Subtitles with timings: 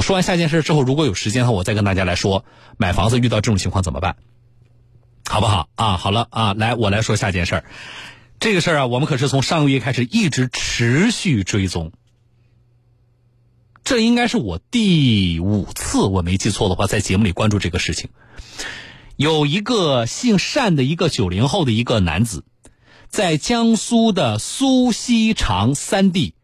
[0.00, 2.44] 说完下件事之后，如果有时间的话，我再跟大家来说
[2.76, 4.16] 买房子遇到这种情况怎么办，
[5.28, 5.96] 好不好啊？
[5.96, 7.64] 好了啊，来我来说下件事。
[8.38, 11.92] 这个事儿啊，我们可是从上个月开始一直持续追踪。
[13.82, 18.08] 这应该是我第五次，我没记错的话，在节目里关注这个事情。
[19.16, 22.44] 有一个姓单的一个九零后的一个男子，
[23.08, 26.34] 在江苏的苏锡常三地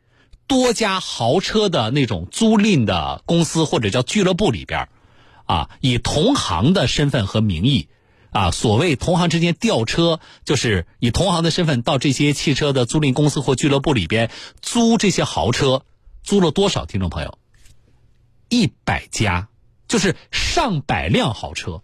[0.46, 4.88] 多家豪车的那种租赁的公司或者叫俱乐部里边，
[5.44, 7.88] 啊，以同行的身份和名义，
[8.30, 14.30] 啊，所谓同行之间调车，就是以同行的身份到这些汽车的租赁公司或俱乐部里边
[14.62, 15.82] 租这些豪车。
[16.22, 16.86] 租了多少？
[16.86, 17.38] 听众朋友，
[18.48, 19.48] 一百家，
[19.86, 21.82] 就是上百辆豪车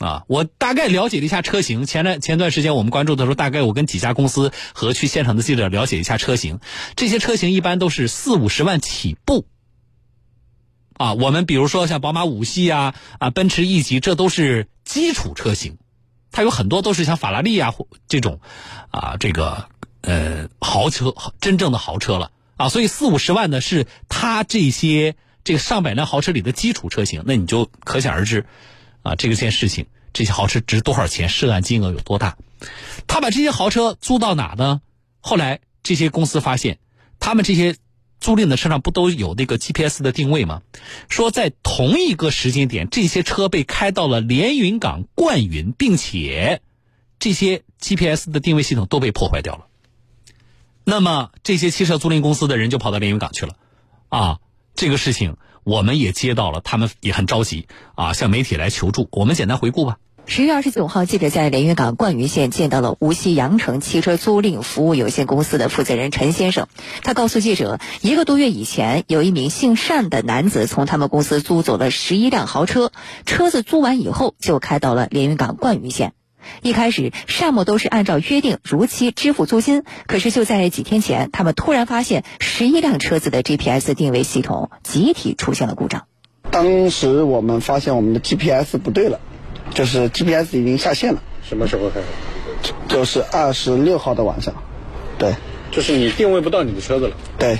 [0.00, 0.24] 啊！
[0.28, 1.84] 我大概了解了一下车型。
[1.84, 6.58] 前段前段时间我们关注的时候，大概我跟几家公司和去现场的记者了解一下车型。
[6.96, 9.46] 这些车型一般都是四五十万起步
[10.94, 11.12] 啊。
[11.12, 15.76] 我们比如说像宝马五系啊啊，奔驰 E 级，这都是基础车型。
[16.32, 17.74] 它有很多都是像法拉利啊
[18.08, 18.40] 这种
[18.90, 19.68] 啊，这个
[20.00, 22.30] 呃豪车，真正的豪车了。
[22.56, 28.46] 啊，所以四五十万呢是他这些这个上百辆豪车里的基础车型，那你就可想而知，
[29.02, 32.36] 啊，这个件事情，这些豪车值多少钱，涉案金额有多大？
[33.06, 34.80] 他把这些豪车租到哪呢？
[35.20, 36.78] 后来这些公司发现，
[37.18, 37.76] 他们这些
[38.20, 40.62] 租赁的车上不都有那个 GPS 的定位吗？
[41.08, 46.60] 说在同一个时间点，这些车被开到了连云港灌云，并且
[47.18, 49.66] 这些 GPS 的定位系统都被破坏掉了。
[50.84, 53.56] 那么这些汽车租赁公司的人就跑到连云港去了，
[54.08, 54.38] 啊，
[54.74, 55.36] 这个事情
[55.70, 59.08] 我们也接到了，他们也很着急啊，向媒体来求助。
[59.12, 59.98] 我们简单回顾吧。
[60.26, 66.66] 十月二十九号，记者在连云港灌云县见到了无锡阳城汽车租赁服务有限公司的负责人陈先生。
[67.04, 72.90] 他告诉记者，一个多月以前，有一名姓单的男子从他们公司租走了十一辆豪车，
[73.24, 76.14] 车子租完以后就开到了连云港灌云县。
[76.62, 79.84] 一开始，单某都是按照约定如期支付租金。
[80.06, 86.04] 可是就在几天前，他们突然发现十一辆车子的 GPS 定位系统集体出现了故障。
[86.50, 89.20] 当时我们发现我们的 GPS 不对了，
[89.72, 91.22] 就是 GPS 已经下线了。
[91.42, 92.06] 什么时候开始？
[92.88, 94.54] 就是二十六号的晚上。
[95.18, 95.34] 对，
[95.70, 97.16] 就是你定位不到你的车子了。
[97.38, 97.58] 对，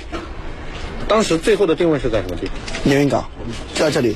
[1.07, 2.55] 当时最后的定位是在什么地方？
[2.83, 3.29] 连云港，
[3.75, 4.15] 在这里。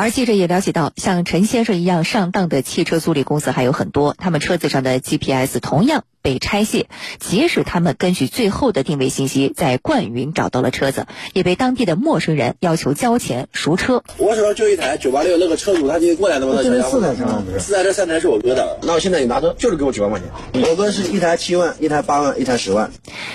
[0.00, 6.04] 而记者也了解到，像陈先生一样上当的汽车租赁公司还有很多，他们车子上的 GPS 同样。
[6.22, 14.02] 被拆卸，即使他们根据最后的定位信息在灌云找到了车子，也被当地的陌生人要求交钱赎车。
[14.18, 16.58] 我手上就一台九八六，那个车主他今天过来的吗？
[16.62, 17.60] 现在四台车不是？
[17.60, 20.28] 四台车三台是我哥的，那我现在你拿着就是给我九万块钱。
[20.68, 22.90] 我哥是一台七万，一台八万，一台十万。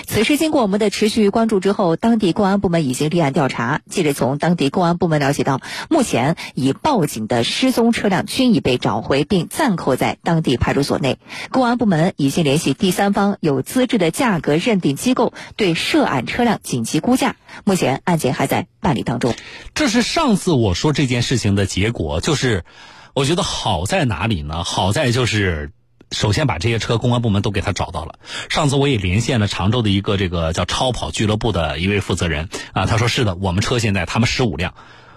[0.05, 3.81] 此事经过我们的持续关注之后，当地公安部门已经立案调查。
[3.89, 11.17] 记者从当地公安部门了解到，目前已报警的失踪车辆均已被找回并暂扣在当地派出所内。
[11.49, 12.73] 公安部门已经联系。
[12.83, 19.33] 第三方有资质的价格认定机构对涉案车辆紧急估价，目前案件还在办理当中。
[19.73, 22.65] 这是上次我说这件事情的结果，就是
[23.13, 24.65] 我觉得好在哪里呢？
[24.65, 25.71] 好在就是
[26.11, 28.15] 首先把这些车公安部门都给他找到了。
[28.49, 34.73] 上次我也连线了常州的一个这个叫超跑俱乐部的一位负责人啊，他说是的，我们车现在他们十五辆。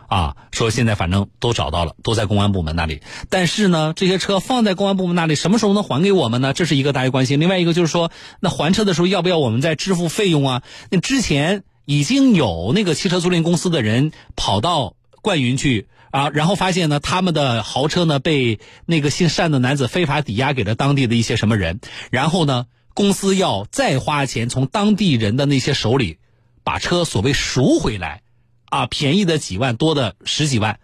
[0.09, 3.01] 啊，说现在反正都找到了，都在公安部门那里。
[3.29, 6.53] 但是呢，这些车放在公安部门那里，什么时候能还给我们呢？
[6.53, 7.41] 这是一个大家关心。
[7.41, 10.63] 另外一个就是说，那还车的时候要不要我们再支付费用啊？
[10.91, 21.81] 那之前已经有那个汽车租赁公司的人跑到冠云去啊，然后发现呢，他们的豪车呢被那个姓单的男子非法抵押给了当地的一些什么人，
[22.11, 26.19] 然后呢，公司要再花钱从当地人的那些手里
[26.63, 28.23] 把车所谓赎回来。
[28.69, 30.79] 啊，便宜的几万，多的十几万，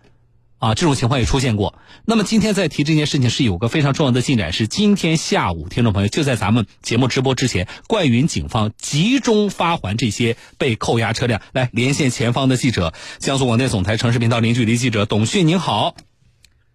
[0.59, 1.79] 啊，这种情况也出现过。
[2.05, 11.41] 那么今天在提这件事情是有个非常重要的进展，是今天下午，听众朋友就在咱们节目直播之前，冠云警方集中发还这些被扣押车辆。
[11.53, 15.95] 来连线前方的记者，江苏广电总台城市频道零距离记者董迅，您好。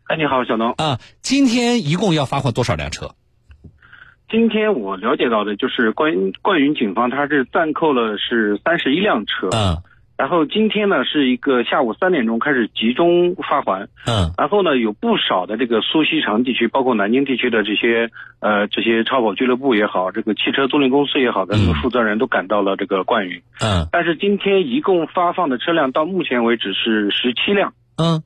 [0.06, 0.72] 哎，你好，小东。
[0.78, 3.16] 啊，今天一共要发还多少辆车？
[4.30, 9.50] 今天我了解到的就是冠冠云警方，他是暂扣了是三十一辆车。
[9.52, 9.82] 嗯。
[10.18, 18.10] 然后今天呢是一个下午三点钟开始集中发还，嗯，然后呢有不少的这个苏锡常地区，包括南京地区的这些
[18.40, 28.24] 呃这些超跑俱乐部也好，这个汽车租赁公司也好的负责人都赶到了这个冠云，嗯，但是今天一共发放的车辆到目前为止是十七辆，嗯，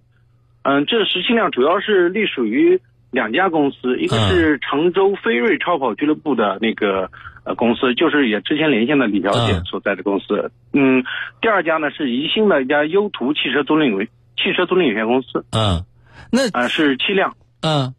[0.63, 2.79] 嗯，这十七辆主要是隶属于
[3.11, 7.11] 两家公司，一个是常州飞瑞超跑俱乐部的那个
[7.43, 10.51] 呃公司，就是也之前连线的李小姐嗯所在的公司。
[10.73, 11.03] 嗯，
[11.41, 14.03] 第二家呢是宜兴的一家优途汽车租赁有
[14.37, 15.83] 汽车租赁有限公司，嗯，
[16.31, 17.35] 那啊、是七辆。
[17.61, 17.93] 嗯，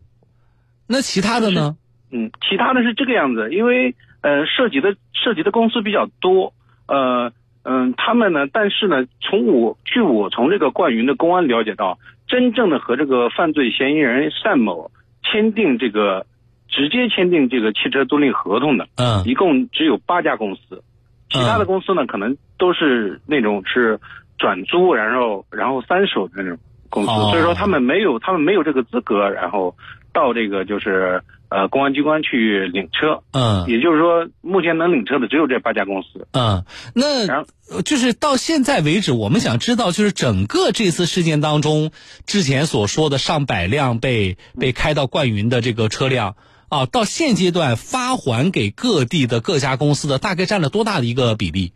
[0.89, 1.77] 那其他的呢？
[2.11, 6.53] 嗯，其他的是这个样子，因为呃涉及的涉及的公司比较多，
[6.87, 7.33] 呃
[7.65, 14.91] 嗯、他们呢，但是呢，从我据我从这个冠云的公安了解到，真正的和这个犯罪嫌疑人单某
[15.23, 16.27] 签订这个
[16.73, 19.23] 直接签订这个汽车租赁合同的，嗯。
[19.27, 20.83] 一共只有八家公司，
[21.31, 24.01] 其他的公司呢，可能都是那种是
[24.39, 26.59] 转租，然后然后三手的那种
[26.91, 27.29] 公司，哦。
[27.31, 29.77] 所以说他们没有他们没有这个资格，然后
[30.13, 33.67] 到这个就是呃公安机关去领车，嗯。
[33.69, 36.27] 也就是说目前能领车的只有这八家公司。
[36.33, 36.65] 嗯，
[36.95, 37.45] 那然
[37.85, 41.91] 就是到现在为止，我们想知道，就是整个这次事件当中，
[42.27, 46.37] 之前所说的上百辆被被开到灌云的这个车辆
[46.73, 51.75] 啊，到现阶段发还给各地的各家公司的，大概占了多大的一个比例？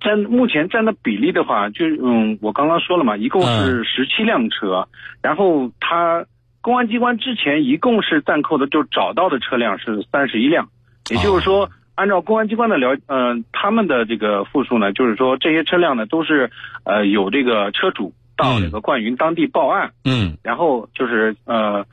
[0.00, 3.64] 占目前占的比例的话，就嗯，我刚刚说了嘛，一共嗯。
[3.64, 4.88] 是十七辆车，
[5.22, 6.26] 然后他
[6.60, 10.68] 公安机关之前一共是暂扣的，就找到的车辆是三十一辆，
[11.08, 16.50] 也就是说，按照公安机关的了，呃，他们的这个复述呢，就是说这些车辆呢都是
[16.82, 20.38] 呃有这个车主到这个冠云当地报案，嗯。
[20.42, 21.86] 然后就是呃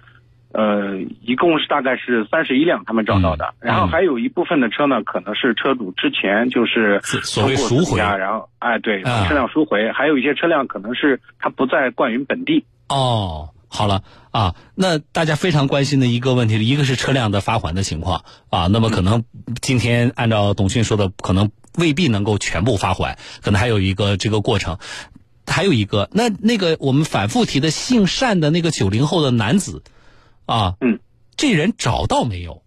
[0.58, 12.64] 呃，一共是大概是三十一辆他们找到的，嗯然后还有一部分的车呢，可能是车主之前就是所所谓赎回然后哎对，啊车辆赎回，还有一些车辆可能是他不在冠云本地。
[12.88, 19.26] 哦，好了啊，那大家非常关心的一个问题，一个是车辆的发还的情况啊，那么可能
[19.62, 24.78] 今天按照董迅说的，可能未必能够全部发还，可能还有一个这个过程。
[25.48, 29.84] 还有一个，那那个我们反复提的姓单的那个九零后的男子，
[30.46, 31.00] 啊，嗯，
[31.36, 32.62] 这人找到没有？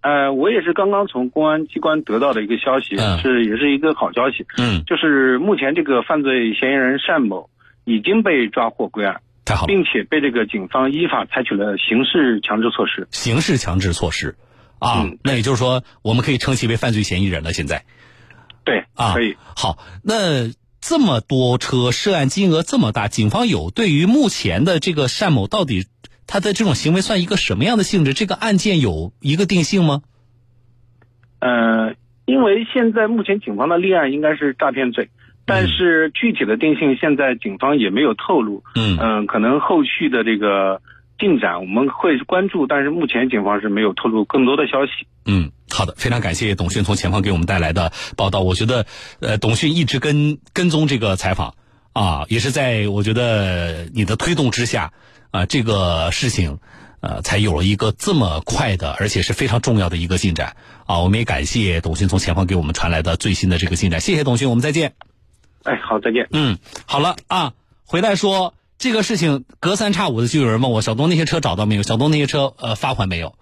[0.00, 7.48] 呃，我也是刚刚从公安机关得到的一个消息，嗯是也是一个好消息，嗯，就是目前这个犯罪嫌疑人单某
[7.84, 13.08] 已经被抓获归案，太好了，并且被这个警方依法采取了刑事强制措施。
[13.12, 14.36] 刑事强制措施，
[14.78, 17.54] 啊，嗯那也就是说，我们可以称其为犯罪嫌疑人了。
[17.54, 17.86] 现在，
[18.62, 19.36] 对，啊，可以。
[19.56, 20.50] 好，那
[20.82, 25.86] 这么多车，涉案金额这么大，警方有对于目前的这个单某到底
[26.34, 28.12] 他的这种行为算一个什么样的性质？
[28.12, 30.02] 这个案件有一个定性吗？
[31.38, 31.94] 呃，
[32.24, 35.10] 因为现在目前警方的立案应该是诈骗罪，
[35.46, 38.64] 但是具体的定性现在警方也没有透露。
[38.74, 40.82] 嗯嗯、可能后续的这个
[41.20, 45.06] 进展我们会关注，但是目前警方是没有透露更多的消息。
[45.26, 48.40] 嗯，好的，非常感谢董迅从前方给我们带来的报道。
[48.40, 48.86] 我觉得，
[49.20, 51.54] 呃，董迅一直跟跟踪这个采访
[51.92, 54.92] 啊，也是在我觉得你的推动之下
[55.34, 56.60] 啊，这个事情
[57.00, 60.54] 呃才有了一个这么快的，而且是非常重要的一个进展
[60.86, 61.00] 啊。
[61.00, 64.94] 我们也感谢董勋从前方给我们传来的最新的这个进展，谢谢董勋，我们再见。
[65.64, 66.28] 哎，好，再见。
[66.30, 67.54] 嗯，好了啊，
[67.84, 71.82] 回来说这个事情，隔三差五的就有人问我，小东那些车找到没有？
[71.82, 73.34] 小东那些车呃发还没有？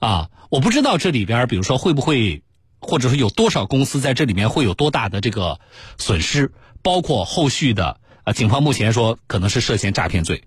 [0.00, 2.42] 啊，我不知道这里边，比如说会不会，
[2.80, 5.60] 或者说有多少公司在这里面会有多大的这个
[5.98, 6.50] 损失，
[6.82, 10.42] 包括后续的啊，警方目前说可能是涉嫌诈骗罪。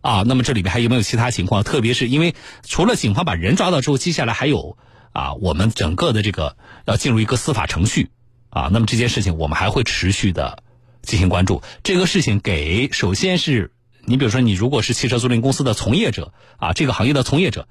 [0.00, 1.62] 啊，那么这里面还有没有其他情况？
[1.62, 4.78] 特别是因为除了警方把人抓到之后，接下来还有
[5.12, 6.56] 啊，我们整个的这个
[6.86, 8.10] 要进入一个司法程序
[8.48, 8.70] 啊。
[8.72, 10.62] 那么这件事情我们还会持续的
[11.02, 11.62] 进行关注。
[11.82, 13.72] 这个事情给首先是
[14.04, 17.68] 你比如说你如果是汽车租赁公司的从业者啊，这个行业的从业者，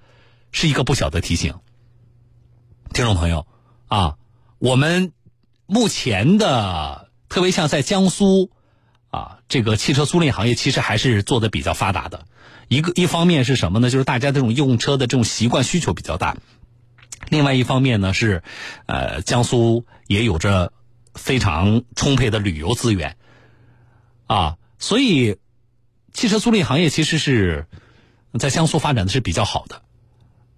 [0.51, 1.55] 是一个不小的提醒。
[2.93, 3.47] 听众朋友
[3.87, 4.17] 啊，
[4.59, 5.13] 我们
[5.65, 8.51] 目前的特别像在江苏
[9.09, 12.25] 啊，这个汽车租赁行业其实还是做的比较发达的。
[12.67, 13.89] 一个一方面是什么呢？
[13.89, 16.37] 就是大家这种用车的这种习惯需求比较大。
[17.29, 18.43] 另外一方面呢是，
[18.85, 20.71] 呃，江苏也有着
[21.13, 23.17] 非常充沛的旅游资源，
[24.27, 25.37] 啊，所以
[26.13, 27.67] 汽车租赁行业其实是
[28.37, 29.81] 在江苏发展的是比较好的，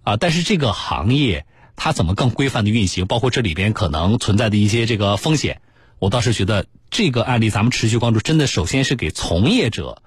[0.02, 5.62] 啊，但是这个行业它怎么更规范的运行，包括这里边可能存在的一些这个风险，
[6.02, 10.02] 我倒是觉得这个案例咱们持续关注，真的首先是给从业者，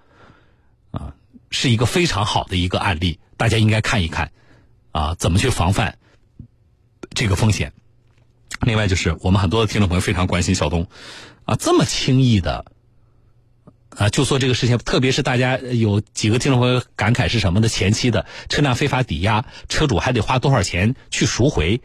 [0.92, 1.16] 啊，
[1.52, 4.34] 是一个非常好的一个案例，大家应该看一看，
[4.92, 5.98] 啊，怎么去防范
[7.12, 7.72] 这个风险。
[8.60, 10.90] 另外就是我们很多的听众朋友非常关心小东，
[11.46, 12.66] 啊，这么轻易的。
[13.92, 17.70] 啊，就做这个事情，特别是大家有几个听众朋友感慨是什么呢？
[17.70, 21.80] 前期的车辆非法抵押，车主还得花多少钱去赎回？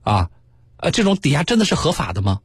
[0.00, 0.30] 啊，
[0.78, 2.40] 呃，这种抵押真的是合法的吗？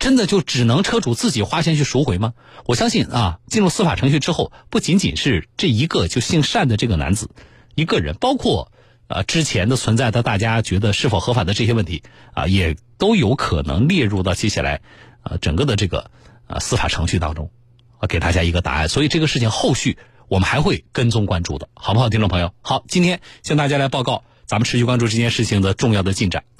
[0.00, 2.32] 真的就只能车主自己花钱去赎回吗？
[2.64, 7.30] 我相信啊，进入司法程序之后，不仅仅是这一个就姓单的这个男子
[7.74, 8.72] 一个人，包括
[9.08, 12.02] 呃之前的存在的大家觉得是否合法的这些问题
[12.32, 14.80] 啊，也都有可能列入到接下来
[15.22, 16.10] 呃整个的这个
[16.46, 17.50] 呃司法程序当中，
[17.98, 18.88] 啊给大家一个答案。
[18.88, 22.54] 所以这个事情后续我们还会跟踪关注的，好不好，听众朋友？
[22.62, 26.44] 好，今天向大家来报告，咱们持续关注这件事情的重要的进展。